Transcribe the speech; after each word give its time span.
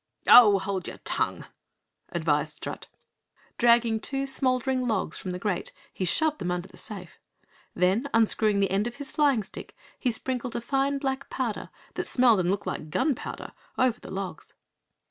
"Oh, 0.27 0.57
hold 0.57 0.87
your 0.87 0.97
tongue!" 1.03 1.45
advised 2.09 2.53
Strut. 2.53 2.87
Dragging 3.59 3.99
two 3.99 4.25
smouldering 4.25 4.87
logs 4.87 5.15
from 5.19 5.29
the 5.29 5.37
grate, 5.37 5.71
he 5.93 6.05
shoved 6.05 6.39
them 6.39 6.49
under 6.49 6.67
the 6.67 6.75
safe. 6.75 7.19
Then, 7.75 8.09
unscrewing 8.11 8.61
the 8.61 8.71
end 8.71 8.87
of 8.87 8.95
his 8.95 9.11
flying 9.11 9.43
stick, 9.43 9.77
he 9.99 10.09
sprinkled 10.09 10.55
a 10.55 10.61
fine, 10.61 10.97
black 10.97 11.29
powder 11.29 11.69
that 11.93 12.07
smelled 12.07 12.39
and 12.39 12.49
looked 12.49 12.65
like 12.65 12.89
gun 12.89 13.13
powder, 13.13 13.51
over 13.77 13.99
the 13.99 14.09
logs. 14.09 14.55